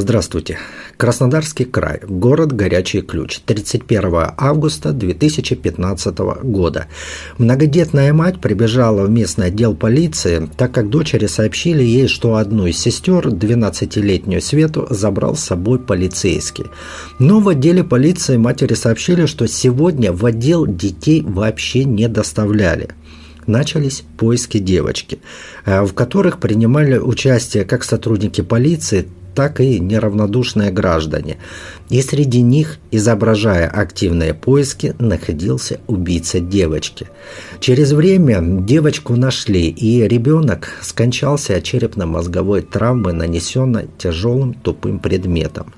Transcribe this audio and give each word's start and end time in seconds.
Здравствуйте. 0.00 0.58
Краснодарский 0.96 1.64
край. 1.64 1.98
Город 2.06 2.52
Горячий 2.52 3.00
Ключ. 3.00 3.40
31 3.44 4.30
августа 4.36 4.92
2015 4.92 6.18
года. 6.44 6.86
Многодетная 7.38 8.12
мать 8.12 8.40
прибежала 8.40 9.06
в 9.06 9.10
местный 9.10 9.46
отдел 9.46 9.74
полиции, 9.74 10.48
так 10.56 10.70
как 10.70 10.88
дочери 10.88 11.26
сообщили 11.26 11.82
ей, 11.82 12.06
что 12.06 12.36
одну 12.36 12.66
из 12.66 12.78
сестер, 12.78 13.26
12-летнюю 13.26 14.40
Свету, 14.40 14.86
забрал 14.88 15.34
с 15.34 15.40
собой 15.40 15.80
полицейский. 15.80 16.66
Но 17.18 17.40
в 17.40 17.48
отделе 17.48 17.82
полиции 17.82 18.36
матери 18.36 18.74
сообщили, 18.74 19.26
что 19.26 19.48
сегодня 19.48 20.12
в 20.12 20.24
отдел 20.24 20.64
детей 20.64 21.24
вообще 21.26 21.82
не 21.82 22.06
доставляли 22.06 22.90
начались 23.48 24.04
поиски 24.18 24.58
девочки, 24.58 25.18
э, 25.64 25.82
в 25.82 25.94
которых 25.94 26.38
принимали 26.38 26.98
участие 26.98 27.64
как 27.64 27.82
сотрудники 27.82 28.42
полиции, 28.42 29.08
так 29.38 29.60
и 29.60 29.78
неравнодушные 29.78 30.72
граждане. 30.72 31.36
И 31.90 32.02
среди 32.02 32.42
них, 32.42 32.78
изображая 32.90 33.68
активные 33.68 34.34
поиски, 34.34 34.96
находился 34.98 35.78
убийца 35.86 36.40
девочки. 36.40 37.06
Через 37.60 37.92
время 37.92 38.40
девочку 38.42 39.14
нашли, 39.14 39.68
и 39.68 40.08
ребенок 40.08 40.70
скончался 40.80 41.54
от 41.54 41.62
черепно-мозговой 41.62 42.62
травмы, 42.62 43.12
нанесенной 43.12 43.86
тяжелым 43.96 44.54
тупым 44.54 44.98
предметом. 44.98 45.72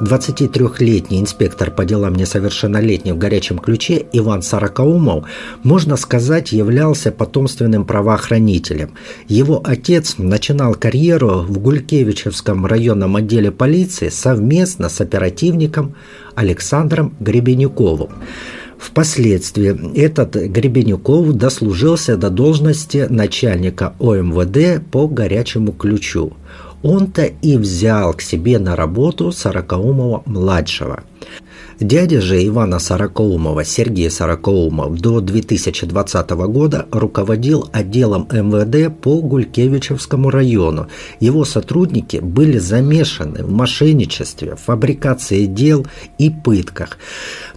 23-летний 0.00 1.20
инспектор 1.20 1.70
по 1.70 1.84
делам 1.84 2.14
несовершеннолетних 2.14 3.14
в 3.14 3.18
горячем 3.18 3.58
ключе 3.58 4.06
Иван 4.12 4.42
Сорокаумов, 4.42 5.26
можно 5.64 5.96
сказать, 5.96 6.52
являлся 6.52 7.10
потомственным 7.10 7.84
правоохранителем. 7.84 8.90
Его 9.26 9.60
отец 9.64 10.14
начинал 10.18 10.74
карьеру 10.74 11.44
в 11.48 11.58
Гулькевичевском 11.58 12.64
районном 12.66 13.16
отделе 13.16 13.50
полиции 13.50 14.08
совместно 14.08 14.88
с 14.88 15.00
оперативником 15.00 15.94
Александром 16.34 17.14
Гребенюковым. 17.18 18.10
Впоследствии 18.78 19.96
этот 19.96 20.36
Гребенюков 20.36 21.32
дослужился 21.32 22.16
до 22.16 22.30
должности 22.30 23.08
начальника 23.10 23.94
ОМВД 23.98 24.80
по 24.92 25.08
горячему 25.08 25.72
ключу 25.72 26.34
он-то 26.82 27.24
и 27.24 27.56
взял 27.56 28.14
к 28.14 28.22
себе 28.22 28.58
на 28.58 28.76
работу 28.76 29.32
Сорокаумова-младшего. 29.32 31.02
Дядя 31.80 32.20
же 32.20 32.44
Ивана 32.44 32.80
Сорокоумова, 32.80 33.64
Сергей 33.64 34.10
Сорокоумов, 34.10 35.00
до 35.00 35.20
2020 35.20 36.30
года 36.30 36.86
руководил 36.90 37.68
отделом 37.72 38.26
МВД 38.32 38.92
по 39.00 39.20
Гулькевичевскому 39.20 40.30
району. 40.30 40.88
Его 41.20 41.44
сотрудники 41.44 42.16
были 42.16 42.58
замешаны 42.58 43.44
в 43.44 43.52
мошенничестве, 43.52 44.56
фабрикации 44.56 45.46
дел 45.46 45.86
и 46.18 46.30
пытках. 46.30 46.98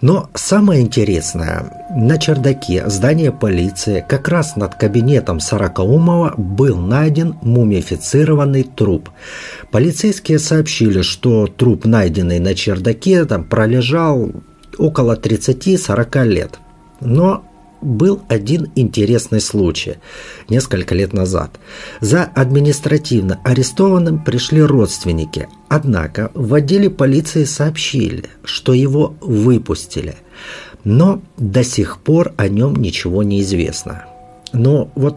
Но 0.02 0.30
самое 0.36 0.82
интересное, 0.82 1.81
на 1.96 2.18
чердаке 2.18 2.90
здания 2.90 3.32
полиции, 3.32 4.06
как 4.08 4.28
раз 4.30 4.56
над 4.56 4.76
кабинетом 4.76 5.40
Сорокоумова, 5.40 6.34
был 6.38 6.78
найден 6.78 7.36
мумифицированный 7.42 8.64
труп. 8.64 9.10
Полицейские 9.72 10.40
сообщили, 10.40 11.02
что 11.02 11.48
труп, 11.48 11.86
найденный 11.86 12.40
на 12.40 12.56
чердаке, 12.56 13.26
там 13.26 13.44
пролежал 13.44 14.32
около 14.78 15.16
30-40 15.16 16.26
лет. 16.26 16.60
Но 17.02 17.44
был 17.82 18.22
один 18.30 18.72
интересный 18.76 19.42
случай 19.42 19.96
несколько 20.50 20.96
лет 20.96 21.14
назад. 21.14 21.60
За 22.00 22.24
административно 22.24 23.40
арестованным 23.44 24.24
пришли 24.24 24.62
родственники, 24.62 25.50
однако 25.68 26.32
в 26.34 26.54
отделе 26.54 26.90
полиции 26.90 27.44
сообщили, 27.44 28.26
что 28.44 28.74
его 28.74 29.16
выпустили, 29.20 30.16
но 30.84 31.22
до 31.38 31.64
сих 31.64 32.00
пор 32.00 32.34
о 32.38 32.48
нем 32.48 32.76
ничего 32.76 33.24
не 33.24 33.42
известно. 33.42 34.06
Но 34.54 34.90
вот 34.96 35.16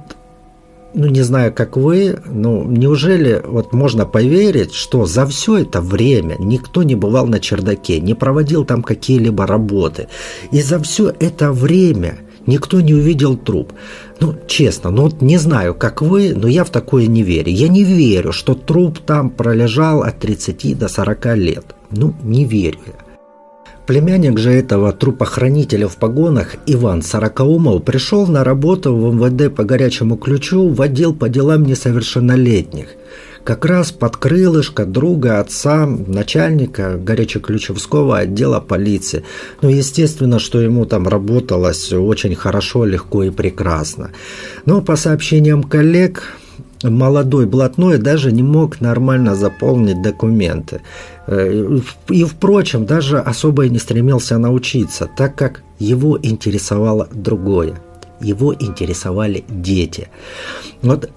ну 0.95 1.09
не 1.09 1.23
знаю, 1.23 1.53
как 1.53 1.77
вы, 1.77 2.21
но 2.25 2.63
неужели 2.63 3.43
вот 3.45 3.73
можно 3.73 4.07
поверить, 4.07 4.73
что 4.73 5.07
за 5.07 5.27
все 5.27 5.59
это 5.59 5.81
время 5.81 6.37
никто 6.39 6.85
не 6.85 6.95
бывал 6.95 7.27
на 7.27 7.41
чердаке, 7.41 8.01
не 8.01 8.15
проводил 8.15 8.65
там 8.65 8.83
какие-либо 8.83 9.47
работы, 9.47 10.07
и 10.53 10.63
за 10.63 10.79
все 10.79 11.13
это 11.19 11.53
время 11.53 12.19
никто 12.47 12.81
не 12.81 12.95
увидел 12.95 13.37
труп. 13.37 13.73
Ну, 14.21 14.37
честно, 14.47 14.91
ну 14.91 15.03
вот 15.03 15.21
не 15.21 15.39
знаю, 15.39 15.75
как 15.75 16.01
вы, 16.01 16.33
но 16.35 16.47
я 16.47 16.65
в 16.65 16.71
такое 16.71 17.09
не 17.09 17.23
верю. 17.23 17.51
Я 17.51 17.69
не 17.69 17.83
верю, 17.83 18.33
что 18.33 18.55
труп 18.55 19.01
там 19.01 19.31
пролежал 19.31 20.03
от 20.03 20.21
30 20.21 20.79
до 20.79 20.89
40 20.89 21.37
лет. 21.37 21.75
Ну, 21.91 22.15
не 22.23 22.45
верю 22.45 22.79
я. 22.87 23.04
Племянник 23.87 24.39
же 24.39 24.51
этого 24.51 24.93
трупохранителя 24.93 25.89
в 25.89 25.97
погонах 25.97 26.57
Иван 26.67 27.03
Сорокаумов 27.03 27.85
пришел 27.85 28.27
на 28.27 28.43
работу 28.43 28.97
в 28.97 29.15
МВД 29.15 29.55
по 29.55 29.65
горячему 29.65 30.17
ключу 30.17 30.71
в 30.71 30.81
отдел 30.81 31.15
по 31.15 31.29
делам 31.29 31.65
несовершеннолетних. 31.65 32.89
Как 33.45 33.67
раз 33.67 33.93
под 33.93 34.17
крылышко 34.17 34.87
друга 34.87 35.39
отца, 35.39 35.85
начальника 35.87 36.97
горячеключевского 36.97 38.21
отдела 38.21 38.59
полиции. 38.59 39.23
Ну, 39.61 39.69
естественно, 39.69 40.39
что 40.39 40.63
ему 40.63 40.87
там 40.87 41.07
работалось 41.07 41.93
очень 41.93 42.35
хорошо, 42.35 42.87
легко 42.87 43.23
и 43.23 43.29
прекрасно. 43.29 44.13
Но 44.65 44.81
по 44.81 44.97
сообщениям 44.97 45.63
коллег, 45.63 46.23
молодой 46.91 47.47
блатной 47.47 47.99
даже 47.99 48.33
не 48.33 48.43
мог 48.43 48.81
нормально 48.81 49.35
заполнить 49.35 50.03
документы. 50.03 50.81
Э, 51.27 51.79
и, 52.09 52.25
впрочем, 52.25 52.87
даже 52.87 53.19
особо 53.19 53.67
и 53.67 53.71
не 53.71 53.79
стремился 53.79 54.39
научиться, 54.39 55.09
так 55.17 55.35
как 55.35 55.63
его 55.79 56.19
интересовало 56.23 57.09
другое. 57.13 57.75
Его 58.21 58.55
интересовали 58.55 59.45
дети. 59.49 60.09
Вот 60.83 61.11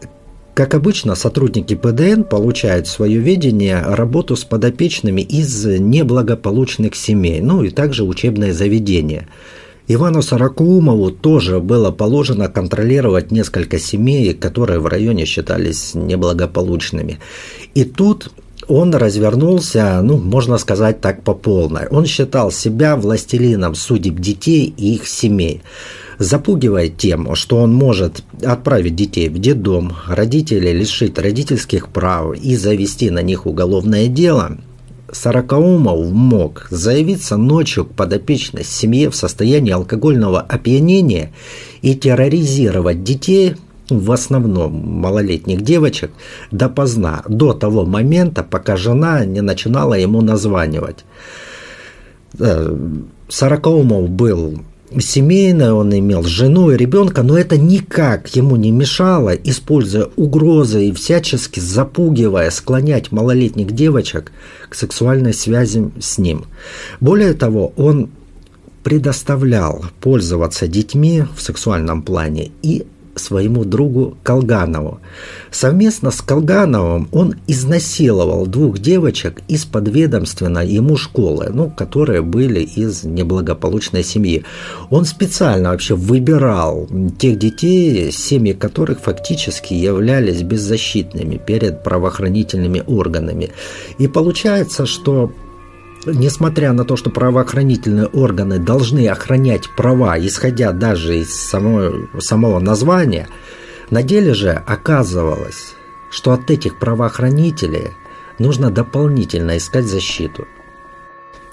как 0.54 0.74
обычно, 0.74 1.14
сотрудники 1.14 1.76
ПДН 1.76 2.24
получают 2.24 2.88
свое 2.88 3.20
ведение 3.20 3.80
работу 3.80 4.36
с 4.36 4.44
подопечными 4.44 5.22
из 5.22 5.66
неблагополучных 5.66 6.96
семей, 6.96 7.42
ну 7.42 7.62
и 7.62 7.70
также 7.70 8.04
учебное 8.04 8.54
заведение– 8.54 9.28
Ивану 9.88 10.22
Сорокумову 10.22 11.12
тоже 11.12 11.59
было 11.59 11.92
положено 11.92 12.50
контролировать 12.50 13.31
несколько 13.31 13.80
семей, 13.80 14.34
которые 14.34 14.80
в 14.80 14.88
районе 14.88 15.25
считались 15.25 15.94
неблагополучными. 15.96 17.20
И 17.74 17.86
тут 17.86 18.31
он 18.68 18.94
развернулся, 18.94 20.02
ну, 20.03 20.18
можно 20.18 20.58
сказать 20.58 21.00
так, 21.00 21.24
по 21.24 21.34
полной. 21.34 21.88
Он 21.88 22.06
считал 22.06 22.52
себя 22.52 22.98
властелином 22.98 23.75
судеб 23.75 24.20
детей 24.20 24.74
и 24.75 24.96
их 24.96 25.08
семей 25.08 25.62
запугивая 26.19 26.90
тем, 26.90 27.36
что 27.36 27.58
он 27.58 27.74
может 27.74 28.24
отправить 28.44 28.96
детей 28.96 29.30
в 29.30 29.40
детдом, 29.40 29.94
родителей 30.08 30.74
лишить 30.74 31.18
родительских 31.18 31.90
прав 31.90 32.36
и 32.36 32.56
завести 32.56 33.09
на 33.09 33.22
них 33.22 33.46
уголовное 33.46 34.08
дело, 34.08 34.58
Сорокаумов 35.12 36.12
мог 36.12 36.68
заявиться 36.69 37.38
ночью 37.38 37.85
к 37.85 37.94
подопечной 37.94 38.63
семье 38.63 39.09
в 39.09 39.16
состоянии 39.16 39.72
алкогольного 39.72 40.41
опьянения 40.41 41.34
и 41.81 41.95
терроризировать 41.95 43.03
детей, 43.03 43.56
в 43.90 44.12
основном 44.12 44.73
малолетних 44.73 45.62
девочек, 45.62 46.12
допоздна, 46.51 47.23
до 47.29 47.53
того 47.53 47.85
момента, 47.85 48.44
пока 48.44 48.75
жена 48.75 49.23
не 49.25 49.41
начинала 49.41 49.94
ему 49.94 50.22
названивать. 50.22 51.06
Э, 52.38 52.75
Сорокаумов 53.29 54.09
был 54.09 54.59
семейное, 55.00 55.74
он 55.74 55.94
имел 55.94 56.24
жену 56.24 56.72
и 56.72 56.78
ребенка, 56.78 57.24
но 57.24 57.38
это 57.38 57.58
никак 57.58 58.28
ему 58.36 58.56
не 58.56 58.72
мешало, 58.72 59.30
используя 59.30 60.08
угрозы 60.16 60.88
и 60.88 60.94
всячески 60.94 61.59
запугивая, 61.59 62.50
склонять 62.50 63.12
малолетних 63.12 63.72
девочек 63.72 64.31
к 64.69 64.75
сексуальной 64.75 65.34
связи 65.34 65.92
с 66.00 66.18
ним. 66.18 66.45
Более 67.00 67.34
того, 67.34 67.74
он 67.75 68.10
предоставлял 68.84 69.84
пользоваться 70.00 70.68
детьми 70.68 71.24
в 71.36 71.42
сексуальном 71.42 72.01
плане 72.01 72.51
и 72.62 72.86
своему 73.18 73.66
другу 73.66 74.18
Колганову. 74.24 75.00
Совместно 75.52 76.12
с 76.12 76.22
Колгановым 76.22 77.08
он 77.12 77.36
изнасиловал 77.48 78.46
двух 78.48 78.80
девочек 78.80 79.42
из 79.48 79.66
подведомственной 79.66 80.68
ему 80.68 80.98
школы, 80.98 81.50
ну, 81.54 81.69
которые 81.69 82.22
были 82.22 82.62
из 82.62 83.04
неблагополучной 83.04 84.04
семьи. 84.04 84.44
Он 84.90 85.06
специально 85.06 85.69
вообще 85.69 85.96
выбирал 85.96 86.88
тех 87.18 87.38
детей, 87.40 88.12
семьи 88.12 88.54
которых 88.54 89.00
фактически 89.00 89.74
являлись 89.74 90.42
беззащитными 90.42 91.38
перед 91.38 91.84
правоохранительными 91.84 92.84
органами. 92.86 93.52
И 93.98 94.08
получается, 94.08 94.86
что 94.86 95.31
несмотря 96.13 96.74
на 96.74 96.83
то, 96.83 96.95
что 96.95 97.09
правоохранительные 97.09 98.07
органы 98.07 98.59
должны 98.59 99.07
охранять 99.07 99.69
права, 99.75 100.18
исходя 100.19 100.71
даже 100.71 101.19
из 101.19 101.33
самого, 101.33 102.07
самого 102.19 102.59
названия, 102.59 103.27
на 103.89 104.04
деле 104.04 104.33
же 104.33 104.51
оказывалось, 104.51 105.75
что 106.09 106.31
от 106.31 106.50
этих 106.51 106.77
правоохранителей 106.77 107.92
нужно 108.39 108.71
дополнительно 108.71 109.57
искать 109.57 109.86
защиту. 109.86 110.48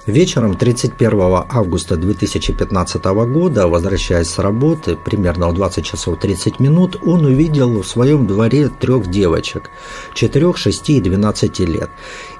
Вечером 0.06 0.54
31 0.54 1.18
августа 1.48 1.96
2015 1.96 3.04
года, 3.04 3.68
возвращаясь 3.68 4.28
с 4.28 4.38
работы, 4.38 4.96
примерно 4.96 5.48
в 5.48 5.54
20 5.54 5.82
часов 5.82 6.20
30 6.20 6.60
минут, 6.60 6.98
он 7.02 7.24
увидел 7.24 7.80
в 7.80 7.86
своем 7.86 8.26
дворе 8.26 8.68
трех 8.68 9.06
девочек, 9.06 9.70
4, 10.12 10.52
6 10.54 10.90
и 10.90 11.00
12 11.00 11.58
лет. 11.60 11.88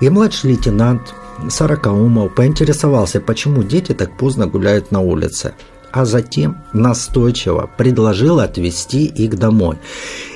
И 0.01 0.11
младший 0.11 0.51
лейтенант 0.51 1.15
Сорокаумов 1.49 2.35
поинтересовался, 2.35 3.21
почему 3.21 3.63
дети 3.63 3.93
так 3.93 4.17
поздно 4.17 4.47
гуляют 4.47 4.91
на 4.91 5.01
улице 5.01 5.55
а 5.95 6.05
затем 6.05 6.57
настойчиво 6.73 7.71
предложил 7.77 8.41
отвезти 8.41 9.05
их 9.05 9.39
домой. 9.39 9.77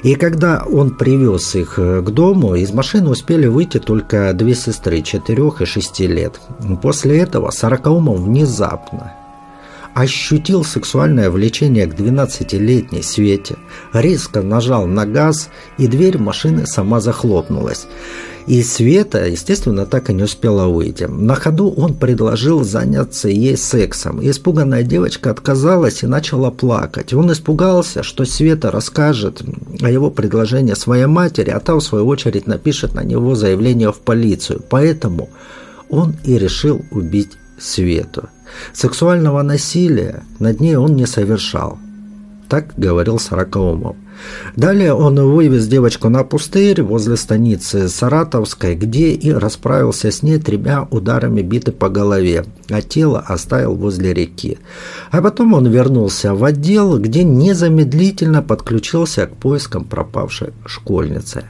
И 0.04 0.14
когда 0.14 0.62
он 0.64 0.94
привез 0.94 1.56
их 1.56 1.80
э, 1.80 2.00
к 2.00 2.10
дому, 2.10 2.54
из 2.54 2.70
машины 2.70 3.10
успели 3.10 3.48
выйти 3.48 3.78
только 3.78 4.32
две 4.34 4.54
сестры, 4.54 5.02
4 5.02 5.52
и 5.58 5.64
6 5.64 6.00
лет. 6.00 6.40
После 6.80 7.18
этого 7.18 7.50
Сорокаумов 7.50 8.20
внезапно 8.20 9.14
ощутил 9.94 10.62
сексуальное 10.62 11.28
влечение 11.28 11.86
к 11.86 11.94
12-летней 11.94 13.02
Свете, 13.02 13.56
резко 13.92 14.42
нажал 14.42 14.86
на 14.86 15.06
газ, 15.06 15.48
и 15.76 15.88
дверь 15.88 16.18
машины 16.18 16.68
сама 16.68 17.00
захлопнулась. 17.00 17.88
И 18.48 18.62
Света, 18.62 19.26
естественно, 19.26 19.84
так 19.84 20.08
и 20.08 20.14
не 20.14 20.22
успела 20.22 20.68
выйти. 20.68 21.04
На 21.04 21.34
ходу 21.34 21.70
он 21.70 21.94
предложил 21.94 22.64
заняться 22.64 23.28
ей 23.28 23.58
сексом. 23.58 24.20
Испуганная 24.22 24.82
девочка 24.82 25.30
отказалась 25.30 26.02
и 26.02 26.06
начала 26.06 26.50
плакать. 26.50 27.12
Он 27.12 27.30
испугался, 27.30 28.02
что 28.02 28.24
Света 28.24 28.70
расскажет 28.70 29.42
о 29.82 29.90
его 29.90 30.10
предложении 30.10 30.72
своей 30.72 31.04
матери, 31.04 31.50
а 31.50 31.60
та, 31.60 31.74
в 31.74 31.82
свою 31.82 32.06
очередь, 32.06 32.46
напишет 32.46 32.94
на 32.94 33.04
него 33.04 33.34
заявление 33.34 33.92
в 33.92 33.98
полицию. 33.98 34.62
Поэтому 34.66 35.28
он 35.90 36.16
и 36.24 36.38
решил 36.38 36.82
убить 36.90 37.32
Свету. 37.60 38.30
Сексуального 38.72 39.42
насилия 39.42 40.22
над 40.38 40.58
ней 40.60 40.76
он 40.76 40.96
не 40.96 41.04
совершал. 41.04 41.78
Так 42.48 42.72
говорил 42.78 43.18
Сорокаумов. 43.18 43.96
Далее 44.56 44.92
он 44.94 45.20
вывез 45.20 45.66
девочку 45.68 46.08
на 46.08 46.24
пустырь 46.24 46.82
возле 46.82 47.16
станицы 47.16 47.88
Саратовской, 47.88 48.74
где 48.74 49.10
и 49.10 49.30
расправился 49.30 50.10
с 50.10 50.22
ней 50.22 50.38
тремя 50.38 50.86
ударами 50.90 51.42
биты 51.42 51.72
по 51.72 51.88
голове, 51.88 52.44
а 52.70 52.82
тело 52.82 53.20
оставил 53.20 53.74
возле 53.74 54.14
реки. 54.14 54.58
А 55.10 55.22
потом 55.22 55.54
он 55.54 55.68
вернулся 55.68 56.34
в 56.34 56.44
отдел, 56.44 56.98
где 56.98 57.24
незамедлительно 57.24 58.42
подключился 58.42 59.26
к 59.26 59.36
поискам 59.36 59.84
пропавшей 59.84 60.52
школьницы. 60.66 61.44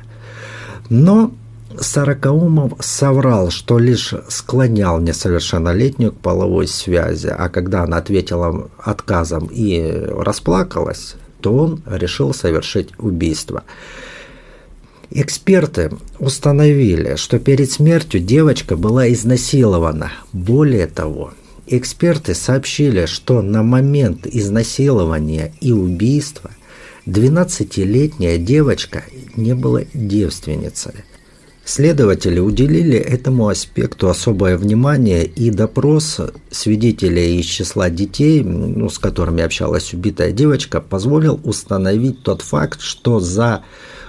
Но 0.91 1.33
Сорокаумов 1.81 2.73
соврал, 2.81 3.51
что 3.51 3.79
лишь 3.79 4.15
склонял 4.29 4.99
несовершеннолетнюю 5.01 6.13
к 6.13 6.17
половой 6.17 6.67
связи, 6.67 7.29
а 7.29 7.49
когда 7.49 7.85
она 7.85 7.99
ответила 7.99 8.69
отказом 8.79 9.49
и 9.51 10.07
расплакалась, 10.09 11.17
то 11.41 11.55
он 11.55 11.83
решил 11.87 12.35
совершить 12.35 12.91
убийство. 12.99 13.65
Эксперты 15.11 15.91
установили, 16.19 17.17
что 17.17 17.39
перед 17.39 17.71
смертью 17.71 18.21
девочка 18.21 18.77
была 18.77 19.11
изнасилована. 19.11 20.13
Более 20.33 20.87
того, 20.87 21.33
эксперты 21.67 22.35
сообщили, 22.35 23.07
что 23.07 23.41
на 23.41 23.63
момент 23.63 24.27
изнасилования 24.27 25.55
и 25.61 25.73
убийства 25.73 26.51
12-летняя 27.07 28.37
девочка 28.37 29.05
не 29.35 29.55
была 29.55 29.83
девственницей. 29.95 30.93
Следователи 31.69 32.41
уделили 32.41 32.97
этому 32.97 33.49
аспекту 33.49 34.09
особое 34.09 34.57
внимание, 34.57 35.27
и 35.27 35.51
допрос 35.51 36.19
свидетелей 36.51 37.39
из 37.39 37.45
числа 37.45 37.91
детей, 37.91 38.43
ну, 38.43 38.89
с 38.89 38.99
которыми 38.99 39.43
общалась 39.43 39.93
убитая 39.93 40.33
девочка, 40.33 40.81
позволил 40.81 41.39
установить 41.45 42.23
тот 42.23 42.41
факт, 42.41 42.81
что 42.81 43.21
за 43.21 43.65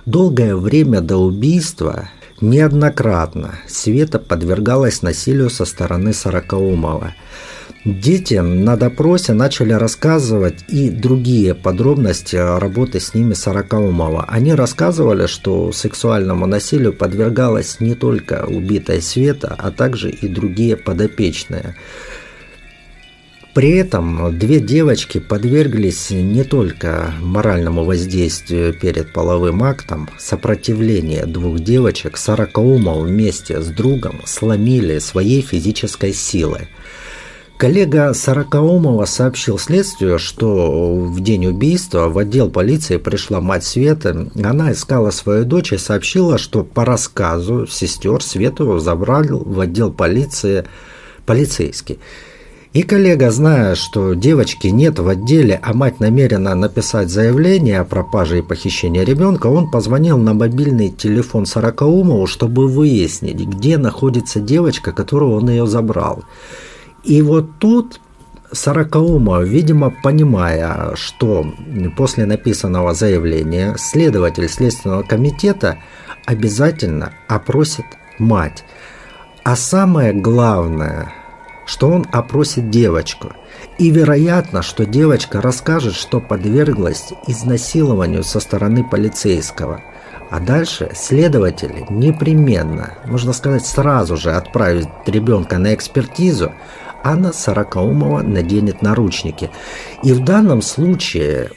долгое 0.06 0.56
время 0.56 1.02
до 1.02 1.18
убийства 1.18 2.08
неоднократно 2.40 3.60
Света 3.68 4.20
подвергалась 4.20 5.02
насилию 5.02 5.50
со 5.50 5.66
стороны 5.66 6.14
Сорокаумова– 6.14 7.14
Дети 7.86 8.34
на 8.34 8.76
допросе 8.76 9.32
начали 9.32 9.72
рассказывать 9.72 10.66
и 10.68 10.90
другие 10.90 11.56
подробности 11.56 12.36
работы 12.36 13.00
с 13.00 13.14
ними 13.14 13.34
Сорокаумова. 13.34 14.26
Они 14.28 14.54
рассказывали, 14.54 15.28
что 15.28 15.72
сексуальному 15.72 16.46
насилию 16.46 16.92
подвергалась 16.92 17.80
не 17.80 17.96
только 17.96 18.46
убитая 18.46 19.00
Света, 19.00 19.56
а 19.58 19.72
также 19.72 20.10
и 20.10 20.28
другие 20.28 20.76
подопечные. 20.76 21.78
При 23.54 23.72
этом 23.72 24.38
две 24.38 24.60
девочки 24.60 25.20
подверглись 25.20 26.10
не 26.10 26.44
только 26.44 27.14
моральному 27.22 27.86
воздействию 27.86 28.74
перед 28.74 29.14
половым 29.14 29.64
актом, 29.64 30.10
сопротивление 30.18 31.26
двух 31.26 31.62
девочек 31.62 32.18
Сорокаумов 32.18 33.08
вместе 33.08 33.62
с 33.62 33.68
другом 33.68 34.22
сломили 34.26 35.00
своей 35.00 35.42
физической 35.42 36.12
силой– 36.12 36.68
Коллега 37.60 38.14
Сорокаумова 38.14 39.04
сообщил 39.04 39.60
следствию, 39.60 40.18
что 40.18 40.96
в 40.96 41.20
день 41.20 41.46
убийства 41.48 42.08
в 42.08 42.18
отдел 42.18 42.50
полиции 42.50 42.96
пришла 42.96 43.42
мать 43.42 43.66
Светы. 43.66 44.32
Она 44.42 44.72
искала 44.72 45.12
свою 45.12 45.44
дочь 45.44 45.74
и 45.74 45.78
сообщила, 45.78 46.38
что 46.38 46.64
по 46.64 46.86
рассказу 46.86 47.68
сестер 47.68 48.24
Свету 48.24 48.80
забрали 48.80 49.32
в 49.32 49.60
отдел 49.60 49.92
полиции 49.92 50.64
полицейский. 51.26 52.00
И 52.72 52.84
коллега, 52.84 53.30
зная, 53.30 53.76
что 53.76 54.14
девочки 54.14 54.68
нет 54.68 54.98
в 54.98 55.10
отделе, 55.10 55.60
а 55.62 55.74
мать 55.74 56.00
намерена 56.00 56.56
написать 56.56 57.10
заявление 57.10 57.82
о 57.82 57.84
пропаже 57.84 58.40
и 58.40 58.42
похищении 58.42 59.04
ребенка, 59.04 59.48
он 59.48 59.70
позвонил 59.70 60.18
на 60.18 60.34
мобильный 60.34 60.88
телефон 60.88 61.46
Сорокаумову, 61.46 62.26
чтобы 62.26 62.70
выяснить, 62.70 63.46
где 63.46 63.78
находится 63.78 64.40
девочка, 64.40 64.94
которую 64.94 65.34
он 65.34 65.50
ее 65.50 65.68
забрал. 65.68 66.24
И 67.04 67.22
вот 67.22 67.60
тут 67.60 68.00
Сорокаумов, 68.52 69.44
видимо, 69.44 69.94
понимая, 70.04 70.96
что 70.96 71.46
после 71.96 72.26
написанного 72.26 72.94
заявления 72.94 73.76
следователь 73.78 74.50
Следственного 74.50 75.04
комитета 75.04 75.78
обязательно 76.26 77.14
опросит 77.28 77.86
мать. 78.18 78.64
А 79.44 79.56
самое 79.56 80.14
главное, 80.14 81.14
что 81.66 81.90
он 81.90 82.08
опросит 82.12 82.72
девочку. 82.72 83.32
И 83.78 83.92
вероятно, 83.92 84.64
что 84.64 84.86
девочка 84.86 85.42
расскажет, 85.42 85.94
что 85.94 86.20
подверглась 86.20 87.14
изнасилованию 87.28 88.24
со 88.24 88.40
стороны 88.40 88.84
полицейского. 88.84 89.82
А 90.32 90.40
дальше 90.40 90.92
следователи 90.96 91.86
непременно, 91.90 92.94
можно 93.06 93.34
сказать 93.34 93.66
сразу 93.66 94.18
же 94.18 94.32
отправят 94.32 94.90
ребенка 95.08 95.58
на 95.58 95.74
экспертизу, 95.74 96.54
Анна 97.04 97.34
Сорокаумова 97.34 98.22
наденет 98.22 98.82
наручники. 98.82 99.50
И 100.04 100.14
в 100.14 100.24
данном 100.24 100.62
случае 100.62 101.52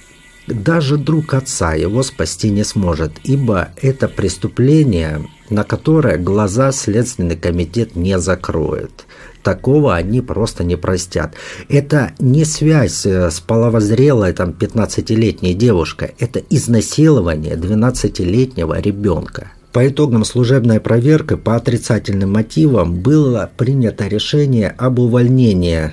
даже 0.46 0.96
друг 0.96 1.34
отца 1.34 1.74
его 1.74 2.02
спасти 2.02 2.50
не 2.50 2.64
сможет, 2.64 3.12
ибо 3.22 3.68
это 3.80 4.08
преступление, 4.08 5.28
на 5.50 5.64
которое 5.64 6.18
глаза 6.18 6.72
Следственный 6.72 7.36
комитет 7.36 7.94
не 7.94 8.18
закроет. 8.18 9.06
Такого 9.42 9.94
они 9.94 10.20
просто 10.20 10.64
не 10.64 10.76
простят. 10.76 11.34
Это 11.68 12.12
не 12.18 12.44
связь 12.44 13.06
э, 13.06 13.30
с 13.30 13.40
половозрелой 13.40 14.32
там 14.32 14.50
15-летней 14.50 15.54
девушкой, 15.54 16.14
это 16.18 16.40
изнасилование 16.50 17.56
12-летнего 17.56 18.80
ребенка. 18.80 19.52
По 19.72 19.88
итогам 19.88 20.24
служебной 20.26 20.80
проверки 20.80 21.34
по 21.34 21.56
отрицательным 21.56 22.32
мотивам 22.32 23.00
было 23.00 23.50
принято 23.56 24.06
решение 24.06 24.68
об 24.68 24.98
увольнении 24.98 25.92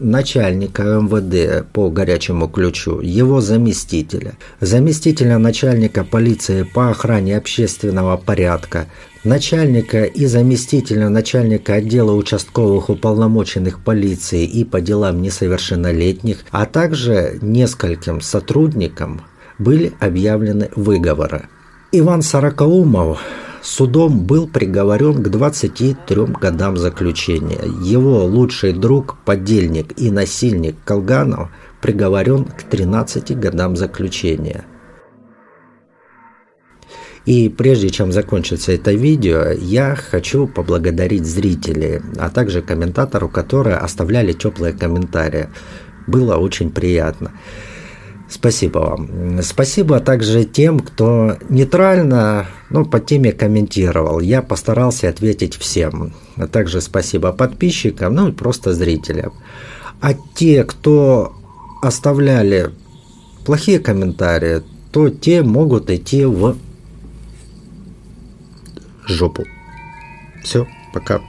начальника 0.00 0.82
МВД 0.82 1.66
по 1.70 1.90
горячему 1.90 2.48
ключу, 2.48 3.00
его 3.00 3.42
заместителя, 3.42 4.38
заместителя 4.60 5.36
начальника 5.36 6.04
полиции 6.04 6.62
по 6.62 6.88
охране 6.88 7.36
общественного 7.36 8.16
порядка, 8.16 8.86
начальника 9.24 10.04
и 10.04 10.24
заместителя 10.24 11.10
начальника 11.10 11.74
отдела 11.74 12.12
участковых 12.12 12.88
уполномоченных 12.88 13.84
полиции 13.84 14.44
и 14.44 14.64
по 14.64 14.80
делам 14.80 15.20
несовершеннолетних, 15.20 16.44
а 16.50 16.64
также 16.64 17.38
нескольким 17.42 18.22
сотрудникам 18.22 19.20
были 19.58 19.92
объявлены 20.00 20.70
выговоры. 20.74 21.48
Иван 21.90 22.20
Сорокаумов 22.20 23.22
судом 23.62 24.26
был 24.26 24.46
приговорен 24.46 25.22
к 25.22 25.28
23 25.30 26.24
годам 26.38 26.76
заключения. 26.76 27.62
Его 27.82 28.26
лучший 28.26 28.74
друг, 28.74 29.16
подельник 29.24 29.98
и 29.98 30.10
насильник 30.10 30.76
Колганов 30.84 31.48
приговорен 31.80 32.44
к 32.44 32.64
13 32.64 33.40
годам 33.40 33.74
заключения. 33.74 34.66
И 37.24 37.48
прежде 37.48 37.88
чем 37.88 38.12
закончится 38.12 38.72
это 38.72 38.92
видео, 38.92 39.52
я 39.52 39.96
хочу 39.96 40.46
поблагодарить 40.46 41.24
зрителей, 41.24 42.02
а 42.18 42.28
также 42.28 42.60
комментатору, 42.60 43.30
которые 43.30 43.76
оставляли 43.76 44.34
теплые 44.34 44.74
комментарии. 44.74 45.48
Было 46.06 46.36
очень 46.36 46.70
приятно. 46.70 47.32
Спасибо 48.30 48.78
вам. 48.78 49.42
Спасибо 49.42 50.00
также 50.00 50.44
тем, 50.44 50.80
кто 50.80 51.38
нейтрально 51.48 52.46
ну, 52.68 52.84
по 52.84 53.00
теме 53.00 53.32
комментировал. 53.32 54.20
Я 54.20 54.42
постарался 54.42 55.08
ответить 55.08 55.56
всем. 55.56 56.12
А 56.36 56.46
также 56.46 56.80
спасибо 56.82 57.32
подписчикам, 57.32 58.14
ну 58.14 58.28
и 58.28 58.32
просто 58.32 58.74
зрителям. 58.74 59.32
А 60.00 60.12
те, 60.34 60.64
кто 60.64 61.32
оставляли 61.82 62.70
плохие 63.46 63.78
комментарии, 63.78 64.62
то 64.92 65.08
те 65.08 65.42
могут 65.42 65.90
идти 65.90 66.24
в 66.26 66.56
жопу. 69.06 69.44
Все, 70.42 70.66
пока. 70.92 71.20